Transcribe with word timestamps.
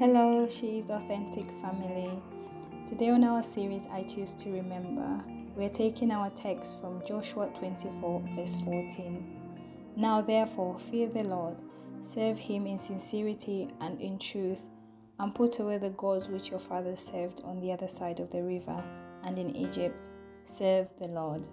Hello, 0.00 0.48
she 0.48 0.78
is 0.78 0.88
authentic 0.88 1.44
family. 1.60 2.10
Today 2.86 3.10
on 3.10 3.22
our 3.22 3.42
series, 3.42 3.86
I 3.92 4.02
choose 4.04 4.32
to 4.36 4.48
remember. 4.50 5.22
We're 5.54 5.68
taking 5.68 6.10
our 6.10 6.30
text 6.30 6.80
from 6.80 7.02
Joshua 7.06 7.50
24, 7.58 8.22
verse 8.34 8.56
14. 8.64 9.92
Now, 9.96 10.22
therefore, 10.22 10.78
fear 10.78 11.06
the 11.06 11.24
Lord, 11.24 11.54
serve 12.00 12.38
him 12.38 12.66
in 12.66 12.78
sincerity 12.78 13.68
and 13.82 14.00
in 14.00 14.18
truth, 14.18 14.64
and 15.18 15.34
put 15.34 15.58
away 15.58 15.76
the 15.76 15.90
gods 15.90 16.30
which 16.30 16.48
your 16.48 16.60
fathers 16.60 16.98
served 16.98 17.42
on 17.44 17.60
the 17.60 17.70
other 17.70 17.88
side 17.88 18.20
of 18.20 18.30
the 18.30 18.42
river 18.42 18.82
and 19.24 19.38
in 19.38 19.54
Egypt. 19.54 20.08
Serve 20.44 20.88
the 20.98 21.08
Lord. 21.08 21.46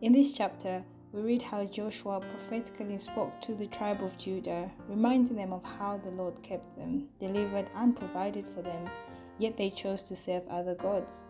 In 0.00 0.12
this 0.14 0.32
chapter, 0.32 0.82
we 1.14 1.22
read 1.22 1.42
how 1.42 1.64
Joshua 1.64 2.18
prophetically 2.18 2.98
spoke 2.98 3.40
to 3.42 3.54
the 3.54 3.68
tribe 3.68 4.02
of 4.02 4.18
Judah, 4.18 4.68
reminding 4.88 5.36
them 5.36 5.52
of 5.52 5.62
how 5.62 5.96
the 5.96 6.10
Lord 6.10 6.42
kept 6.42 6.74
them, 6.76 7.08
delivered, 7.20 7.70
and 7.76 7.96
provided 7.96 8.48
for 8.48 8.62
them, 8.62 8.90
yet 9.38 9.56
they 9.56 9.70
chose 9.70 10.02
to 10.04 10.16
serve 10.16 10.42
other 10.48 10.74
gods. 10.74 11.22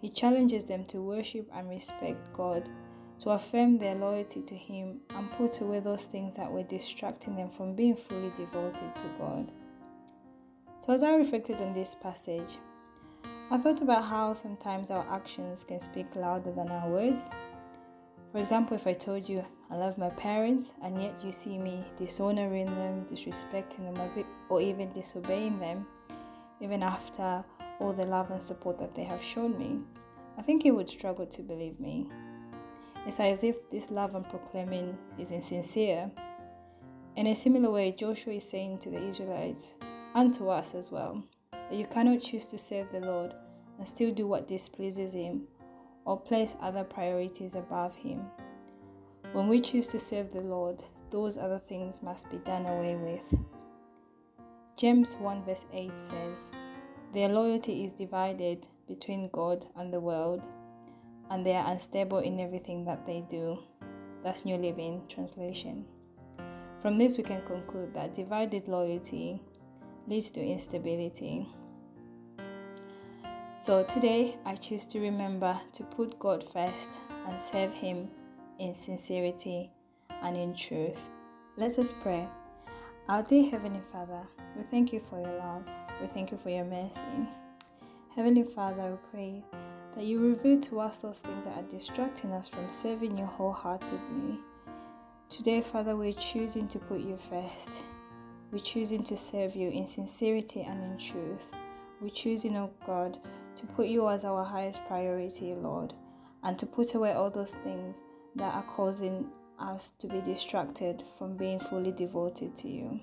He 0.00 0.08
challenges 0.08 0.66
them 0.66 0.84
to 0.84 1.02
worship 1.02 1.50
and 1.52 1.68
respect 1.68 2.32
God, 2.32 2.68
to 3.18 3.30
affirm 3.30 3.76
their 3.76 3.96
loyalty 3.96 4.40
to 4.42 4.54
Him, 4.54 5.00
and 5.10 5.32
put 5.32 5.60
away 5.60 5.80
those 5.80 6.04
things 6.04 6.36
that 6.36 6.52
were 6.52 6.62
distracting 6.62 7.34
them 7.34 7.50
from 7.50 7.74
being 7.74 7.96
fully 7.96 8.30
devoted 8.36 8.94
to 8.94 9.04
God. 9.18 9.50
So, 10.78 10.92
as 10.92 11.02
I 11.02 11.16
reflected 11.16 11.60
on 11.60 11.72
this 11.72 11.96
passage, 11.96 12.56
I 13.50 13.58
thought 13.58 13.82
about 13.82 14.04
how 14.04 14.34
sometimes 14.34 14.92
our 14.92 15.04
actions 15.10 15.64
can 15.64 15.80
speak 15.80 16.14
louder 16.14 16.52
than 16.52 16.70
our 16.70 16.88
words. 16.88 17.28
For 18.32 18.38
example, 18.38 18.74
if 18.74 18.86
I 18.86 18.94
told 18.94 19.28
you 19.28 19.44
I 19.70 19.76
love 19.76 19.98
my 19.98 20.08
parents 20.08 20.72
and 20.82 21.00
yet 21.00 21.22
you 21.22 21.30
see 21.30 21.58
me 21.58 21.84
dishonoring 21.96 22.66
them, 22.66 23.04
disrespecting 23.04 23.94
them, 23.94 24.24
or 24.48 24.60
even 24.62 24.90
disobeying 24.92 25.58
them, 25.60 25.86
even 26.58 26.82
after 26.82 27.44
all 27.78 27.92
the 27.92 28.06
love 28.06 28.30
and 28.30 28.40
support 28.40 28.78
that 28.78 28.94
they 28.94 29.04
have 29.04 29.22
shown 29.22 29.58
me, 29.58 29.80
I 30.38 30.42
think 30.42 30.64
you 30.64 30.74
would 30.74 30.88
struggle 30.88 31.26
to 31.26 31.42
believe 31.42 31.78
me. 31.78 32.08
It's 33.06 33.20
as 33.20 33.44
if 33.44 33.68
this 33.70 33.90
love 33.90 34.14
I'm 34.14 34.24
proclaiming 34.24 34.96
is 35.18 35.30
insincere. 35.30 36.10
In 37.16 37.26
a 37.26 37.34
similar 37.34 37.70
way, 37.70 37.92
Joshua 37.92 38.32
is 38.32 38.48
saying 38.48 38.78
to 38.78 38.90
the 38.90 39.08
Israelites 39.08 39.74
and 40.14 40.32
to 40.34 40.48
us 40.48 40.74
as 40.74 40.90
well 40.90 41.22
that 41.52 41.74
you 41.76 41.84
cannot 41.84 42.22
choose 42.22 42.46
to 42.46 42.56
serve 42.56 42.90
the 42.92 43.00
Lord 43.00 43.34
and 43.78 43.86
still 43.86 44.10
do 44.10 44.26
what 44.26 44.48
displeases 44.48 45.12
Him 45.12 45.46
or 46.04 46.20
place 46.20 46.56
other 46.60 46.84
priorities 46.84 47.54
above 47.54 47.94
Him. 47.94 48.24
When 49.32 49.48
we 49.48 49.60
choose 49.60 49.86
to 49.88 49.98
serve 49.98 50.32
the 50.32 50.42
Lord, 50.42 50.82
those 51.10 51.38
other 51.38 51.58
things 51.58 52.02
must 52.02 52.30
be 52.30 52.38
done 52.38 52.66
away 52.66 52.96
with. 52.96 53.40
James 54.76 55.16
1 55.16 55.44
verse 55.44 55.66
8 55.72 55.96
says, 55.96 56.50
Their 57.12 57.28
loyalty 57.28 57.84
is 57.84 57.92
divided 57.92 58.66
between 58.88 59.30
God 59.32 59.66
and 59.76 59.92
the 59.92 60.00
world, 60.00 60.42
and 61.30 61.46
they 61.46 61.54
are 61.54 61.70
unstable 61.70 62.18
in 62.18 62.40
everything 62.40 62.84
that 62.84 63.06
they 63.06 63.22
do. 63.28 63.58
That's 64.22 64.44
New 64.44 64.56
Living 64.56 65.04
Translation. 65.08 65.84
From 66.80 66.98
this, 66.98 67.16
we 67.16 67.22
can 67.22 67.44
conclude 67.46 67.94
that 67.94 68.14
divided 68.14 68.66
loyalty 68.66 69.40
leads 70.08 70.30
to 70.32 70.44
instability 70.44 71.46
so 73.62 73.80
today 73.84 74.36
I 74.44 74.56
choose 74.56 74.86
to 74.86 74.98
remember 74.98 75.56
to 75.74 75.84
put 75.84 76.18
God 76.18 76.42
first 76.42 76.98
and 77.28 77.40
serve 77.40 77.72
Him 77.72 78.08
in 78.58 78.74
sincerity 78.74 79.70
and 80.20 80.36
in 80.36 80.52
truth. 80.52 80.98
Let 81.56 81.78
us 81.78 81.92
pray. 81.92 82.26
Our 83.08 83.22
dear 83.22 83.48
Heavenly 83.48 83.82
Father, 83.92 84.20
we 84.56 84.64
thank 84.64 84.92
you 84.92 84.98
for 84.98 85.20
your 85.20 85.38
love. 85.38 85.62
We 86.00 86.08
thank 86.08 86.32
you 86.32 86.38
for 86.38 86.50
your 86.50 86.64
mercy. 86.64 87.04
Heavenly 88.12 88.42
Father, 88.42 88.90
we 88.90 88.96
pray 89.12 89.44
that 89.94 90.06
you 90.06 90.18
reveal 90.18 90.60
to 90.62 90.80
us 90.80 90.98
those 90.98 91.20
things 91.20 91.44
that 91.44 91.56
are 91.56 91.68
distracting 91.68 92.32
us 92.32 92.48
from 92.48 92.68
serving 92.68 93.16
you 93.16 93.26
wholeheartedly. 93.26 94.40
Today, 95.28 95.60
Father, 95.60 95.94
we're 95.94 96.14
choosing 96.14 96.66
to 96.66 96.80
put 96.80 97.00
you 97.00 97.16
first. 97.16 97.82
We're 98.50 98.58
choosing 98.58 99.04
to 99.04 99.16
serve 99.16 99.54
you 99.54 99.68
in 99.68 99.86
sincerity 99.86 100.62
and 100.62 100.82
in 100.82 100.98
truth. 100.98 101.52
We're 102.00 102.08
choosing, 102.08 102.56
oh 102.56 102.72
God, 102.84 103.18
to 103.56 103.66
put 103.66 103.86
you 103.86 104.08
as 104.08 104.24
our 104.24 104.44
highest 104.44 104.84
priority, 104.86 105.54
Lord, 105.54 105.94
and 106.42 106.58
to 106.58 106.66
put 106.66 106.94
away 106.94 107.12
all 107.12 107.30
those 107.30 107.54
things 107.64 108.02
that 108.36 108.54
are 108.54 108.64
causing 108.64 109.26
us 109.58 109.92
to 109.98 110.06
be 110.06 110.20
distracted 110.20 111.02
from 111.18 111.36
being 111.36 111.58
fully 111.58 111.92
devoted 111.92 112.54
to 112.56 112.68
you. 112.68 113.00